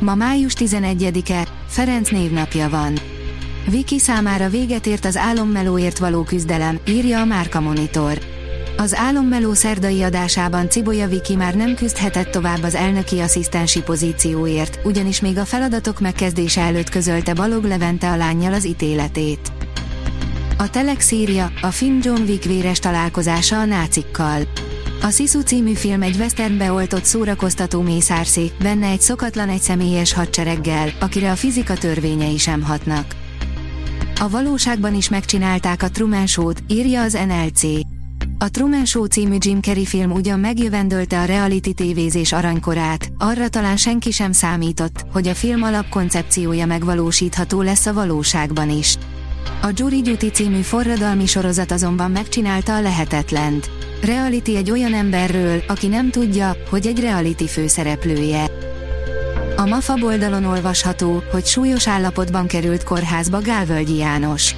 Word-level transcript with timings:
Ma 0.00 0.14
május 0.14 0.52
11-e, 0.58 1.46
Ferenc 1.66 2.10
névnapja 2.10 2.68
van. 2.68 2.98
Viki 3.68 3.98
számára 3.98 4.48
véget 4.48 4.86
ért 4.86 5.04
az 5.04 5.16
álommelóért 5.16 5.98
való 5.98 6.22
küzdelem, 6.22 6.78
írja 6.88 7.20
a 7.20 7.24
Márka 7.24 7.60
Monitor. 7.60 8.18
Az 8.76 8.94
álommeló 8.94 9.52
szerdai 9.54 10.02
adásában 10.02 10.68
Cibolya 10.68 11.08
Viki 11.08 11.36
már 11.36 11.54
nem 11.54 11.74
küzdhetett 11.74 12.30
tovább 12.30 12.62
az 12.62 12.74
elnöki 12.74 13.18
asszisztensi 13.18 13.82
pozícióért, 13.82 14.78
ugyanis 14.84 15.20
még 15.20 15.38
a 15.38 15.44
feladatok 15.44 16.00
megkezdése 16.00 16.60
előtt 16.60 16.88
közölte 16.88 17.34
Balog 17.34 17.64
Levente 17.64 18.10
a 18.10 18.16
lányjal 18.16 18.52
az 18.52 18.66
ítéletét. 18.66 19.52
A 20.58 20.70
Telex 20.70 21.12
a 21.60 21.70
film 21.70 21.98
John 22.02 22.22
Wick 22.22 22.44
véres 22.44 22.78
találkozása 22.78 23.58
a 23.58 23.64
nácikkal. 23.64 24.42
A 25.02 25.10
Sisu 25.10 25.40
című 25.40 25.74
film 25.74 26.02
egy 26.02 26.16
westernbe 26.16 26.72
oltott 26.72 27.04
szórakoztató 27.04 27.80
mészárszék, 27.80 28.52
benne 28.62 28.86
egy 28.86 29.00
szokatlan 29.00 29.48
egy 29.48 29.60
személyes 29.60 30.12
hadsereggel, 30.12 30.92
akire 31.00 31.30
a 31.30 31.36
fizika 31.36 31.74
törvényei 31.74 32.38
sem 32.38 32.62
hatnak. 32.62 33.14
A 34.20 34.28
valóságban 34.28 34.94
is 34.94 35.08
megcsinálták 35.08 35.82
a 35.82 35.88
Truman 35.88 36.26
Show-t, 36.26 36.62
írja 36.68 37.02
az 37.02 37.12
NLC. 37.12 37.62
A 38.38 38.48
Truman 38.50 38.84
Show 38.84 39.04
című 39.04 39.36
Jim 39.38 39.60
Carrey 39.60 39.84
film 39.84 40.10
ugyan 40.10 40.40
megjövendölte 40.40 41.20
a 41.20 41.24
reality 41.24 41.70
tévézés 41.70 42.32
aranykorát, 42.32 43.12
arra 43.18 43.48
talán 43.48 43.76
senki 43.76 44.10
sem 44.10 44.32
számított, 44.32 45.04
hogy 45.12 45.28
a 45.28 45.34
film 45.34 45.62
alapkoncepciója 45.62 46.66
megvalósítható 46.66 47.62
lesz 47.62 47.86
a 47.86 47.92
valóságban 47.92 48.70
is. 48.70 48.96
A 49.62 49.70
Jury 49.74 50.02
Duty 50.02 50.30
című 50.30 50.60
forradalmi 50.60 51.26
sorozat 51.26 51.70
azonban 51.72 52.10
megcsinálta 52.10 52.74
a 52.74 52.80
lehetetlent. 52.80 53.79
Reality 54.02 54.56
egy 54.56 54.70
olyan 54.70 54.94
emberről, 54.94 55.62
aki 55.68 55.86
nem 55.86 56.10
tudja, 56.10 56.56
hogy 56.70 56.86
egy 56.86 57.00
reality 57.00 57.44
főszereplője. 57.46 58.44
A 59.56 59.66
MAFA 59.66 59.94
oldalon 60.02 60.44
olvasható, 60.44 61.22
hogy 61.30 61.46
súlyos 61.46 61.88
állapotban 61.88 62.46
került 62.46 62.84
kórházba 62.84 63.40
Gálvölgyi 63.40 63.96
János. 63.96 64.54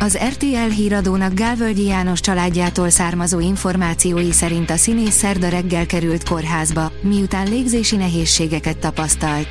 Az 0.00 0.18
RTL 0.28 0.72
híradónak 0.76 1.34
Gálvölgyi 1.34 1.84
János 1.84 2.20
családjától 2.20 2.88
származó 2.88 3.40
információi 3.40 4.32
szerint 4.32 4.70
a 4.70 4.76
színész 4.76 5.14
szerda 5.14 5.48
reggel 5.48 5.86
került 5.86 6.28
kórházba, 6.28 6.92
miután 7.02 7.48
légzési 7.48 7.96
nehézségeket 7.96 8.78
tapasztalt. 8.78 9.48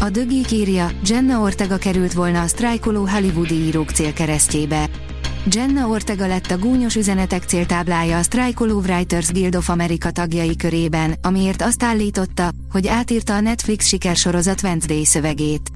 A 0.00 0.10
Dögik 0.10 0.50
írja, 0.50 0.90
Jenna 1.06 1.40
Ortega 1.40 1.76
került 1.76 2.12
volna 2.12 2.42
a 2.42 2.46
sztrájkoló 2.46 3.06
hollywoodi 3.06 3.54
írók 3.54 3.90
célkeresztjébe. 3.90 4.88
Jenna 5.46 5.88
Ortega 5.88 6.26
lett 6.26 6.50
a 6.50 6.58
gúnyos 6.58 6.94
üzenetek 6.94 7.42
céltáblája 7.42 8.18
a 8.18 8.22
sztrájkoló 8.22 8.78
Writers 8.78 9.32
Guild 9.32 9.56
of 9.56 9.68
America 9.68 10.10
tagjai 10.10 10.56
körében, 10.56 11.14
amiért 11.22 11.62
azt 11.62 11.82
állította, 11.82 12.50
hogy 12.70 12.86
átírta 12.86 13.34
a 13.34 13.40
Netflix 13.40 13.86
sikersorozat 13.86 14.62
Wednesday 14.62 15.04
szövegét. 15.04 15.70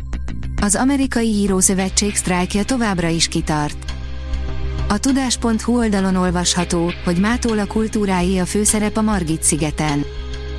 Az 0.63 0.75
amerikai 0.75 1.29
írószövetség 1.29 2.15
sztrájkja 2.15 2.65
továbbra 2.65 3.09
is 3.09 3.29
kitart. 3.29 3.93
A 4.89 4.99
tudás.hu 4.99 5.77
oldalon 5.77 6.17
olvasható, 6.17 6.93
hogy 7.05 7.17
mától 7.17 7.59
a 7.59 7.67
kultúrái 7.67 8.39
a 8.39 8.47
főszerep 8.47 8.97
a 8.97 9.03
Margit 9.03 9.43
szigeten 9.43 10.05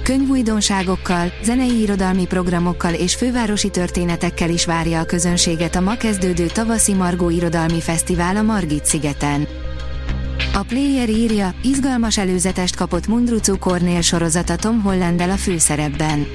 könyvújdonságokkal, 0.04 1.34
zenei 1.44 1.82
irodalmi 1.82 2.26
programokkal 2.26 2.94
és 2.94 3.16
fővárosi 3.16 3.70
történetekkel 3.70 4.50
is 4.50 4.66
várja 4.66 5.00
a 5.00 5.06
közönséget 5.06 5.76
a 5.76 5.82
ma 5.82 5.96
kezdődő 5.96 6.46
tavaszi 6.46 6.94
Margó 6.94 7.30
Irodalmi 7.30 7.82
Fesztivál 7.82 8.36
a 8.36 8.42
Margit 8.42 8.86
szigeten. 8.86 9.48
A 10.54 10.64
Player 10.64 11.10
írja, 11.10 11.54
izgalmas 11.64 12.18
előzetest 12.18 12.76
kapott 12.76 13.08
Mundrucu 13.08 13.60
Kornél 13.60 14.02
sorozata 14.02 14.56
Tom 14.56 14.82
Hollandel 14.82 15.30
a 15.30 15.38
főszerepben. 15.38 16.28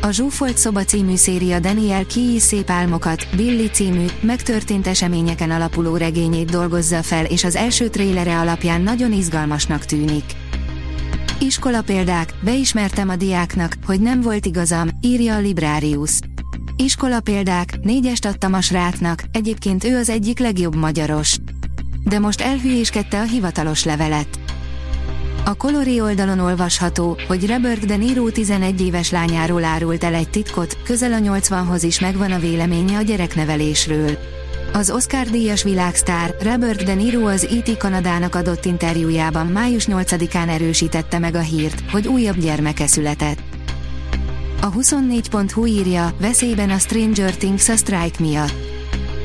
A 0.00 0.10
Zsúfolt 0.10 0.58
szoba 0.58 0.84
című 0.84 1.16
széria 1.16 1.58
Daniel 1.58 2.06
Key 2.06 2.38
szép 2.38 2.70
álmokat, 2.70 3.26
Billy 3.36 3.66
című, 3.66 4.06
megtörtént 4.20 4.86
eseményeken 4.86 5.50
alapuló 5.50 5.96
regényét 5.96 6.50
dolgozza 6.50 7.02
fel 7.02 7.24
és 7.24 7.44
az 7.44 7.56
első 7.56 7.88
trélere 7.88 8.38
alapján 8.38 8.80
nagyon 8.80 9.12
izgalmasnak 9.12 9.84
tűnik. 9.84 10.24
Iskola 11.42 11.82
példák, 11.82 12.34
beismertem 12.44 13.08
a 13.08 13.16
diáknak, 13.16 13.76
hogy 13.86 14.00
nem 14.00 14.20
volt 14.20 14.46
igazam, 14.46 14.88
írja 15.00 15.34
a 15.34 15.40
Librarius. 15.40 16.18
Iskola 16.76 17.20
példák, 17.20 17.78
négyest 17.82 18.24
adtam 18.24 18.52
a 18.52 18.60
srácnak, 18.60 19.24
egyébként 19.32 19.84
ő 19.84 19.96
az 19.96 20.08
egyik 20.08 20.38
legjobb 20.38 20.74
magyaros. 20.74 21.36
De 22.04 22.18
most 22.18 22.40
elhülyéskedte 22.40 23.20
a 23.20 23.22
hivatalos 23.22 23.84
levelet. 23.84 24.28
A 25.44 25.54
Colori 25.54 26.00
oldalon 26.00 26.38
olvasható, 26.38 27.18
hogy 27.28 27.46
Robert 27.46 27.86
De 27.86 27.96
Niro 27.96 28.30
11 28.30 28.80
éves 28.80 29.10
lányáról 29.10 29.64
árult 29.64 30.04
el 30.04 30.14
egy 30.14 30.30
titkot, 30.30 30.82
közel 30.84 31.12
a 31.12 31.18
80-hoz 31.18 31.82
is 31.82 32.00
megvan 32.00 32.32
a 32.32 32.38
véleménye 32.38 32.96
a 32.96 33.02
gyereknevelésről. 33.02 34.18
Az 34.72 34.90
Oscar-díjas 34.90 35.62
világsztár 35.62 36.34
Robert 36.40 36.84
De 36.84 36.94
Niro 36.94 37.26
az 37.26 37.44
E.T. 37.44 37.76
Kanadának 37.76 38.34
adott 38.34 38.64
interjújában 38.64 39.46
május 39.46 39.86
8-án 39.90 40.48
erősítette 40.48 41.18
meg 41.18 41.34
a 41.34 41.40
hírt, 41.40 41.90
hogy 41.90 42.08
újabb 42.08 42.38
gyermeke 42.38 42.86
született. 42.86 43.38
A 44.60 44.72
24.hu 44.72 45.66
írja, 45.66 46.14
veszélyben 46.20 46.70
a 46.70 46.78
Stranger 46.78 47.36
Things 47.36 47.68
a 47.68 47.76
Strike 47.76 48.16
miatt. 48.18 48.54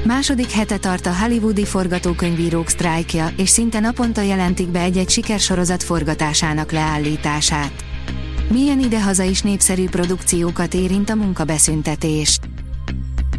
Második 0.03 0.52
hete 0.52 0.78
tart 0.78 1.06
a 1.06 1.16
hollywoodi 1.16 1.66
forgatókönyvírók 1.66 2.69
sztrájkja, 2.69 3.30
és 3.38 3.50
szinte 3.50 3.80
naponta 3.80 4.22
jelentik 4.22 4.68
be 4.68 4.80
egy-egy 4.80 5.09
sikersorozat 5.09 5.84
forgatásának 5.84 6.72
leállítását. 6.72 7.72
Milyen 8.52 8.80
idehaza 8.80 9.24
is 9.24 9.42
népszerű 9.42 9.90
produkciókat 9.90 10.74
érint 10.74 11.09
a 11.09 11.16
munkabeszüntetés. 11.16 12.40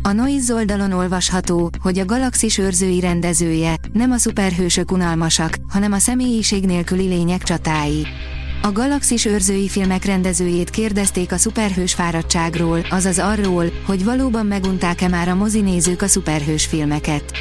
A 0.09 0.13
Noise 0.13 0.55
oldalon 0.55 0.93
olvasható, 0.93 1.71
hogy 1.83 1.99
a 1.99 2.05
Galaxis 2.05 2.59
őrzői 2.59 3.01
rendezője, 3.01 3.75
nem 3.93 4.11
a 4.11 4.17
szuperhősök 4.17 4.93
unalmasak, 4.93 5.57
hanem 5.69 5.93
a 5.93 5.99
személyiség 5.99 6.65
nélküli 6.65 7.07
lények 7.07 7.43
csatái. 7.43 8.07
A 8.63 8.73
Galaxis 8.73 9.25
őrzői 9.25 9.69
filmek 9.69 10.05
rendezőjét 10.05 10.71
kérdezték 10.71 11.33
a 11.33 11.37
szuperhős 11.37 11.95
fáradtságról, 11.95 12.81
azaz 12.91 13.19
arról, 13.19 13.65
hogy 13.87 14.05
valóban 14.05 14.47
megunták-e 14.47 15.09
már 15.09 15.29
a 15.29 15.35
mozinézők 15.35 16.03
a 16.03 16.09
szuperhős 16.09 16.67
filmeket. 16.67 17.33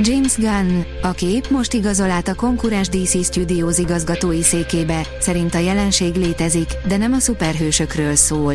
James 0.00 0.36
Gunn, 0.36 0.82
aki 1.02 1.26
épp 1.26 1.50
most 1.50 1.72
igazol 1.72 2.10
át 2.10 2.28
a 2.28 2.34
konkurens 2.34 2.88
DC 2.88 3.24
Studios 3.24 3.78
igazgatói 3.78 4.42
székébe, 4.42 5.06
szerint 5.20 5.54
a 5.54 5.58
jelenség 5.58 6.14
létezik, 6.14 6.68
de 6.86 6.96
nem 6.96 7.12
a 7.12 7.18
szuperhősökről 7.18 8.14
szól. 8.14 8.54